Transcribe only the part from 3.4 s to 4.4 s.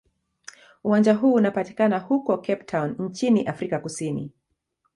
Afrika Kusini.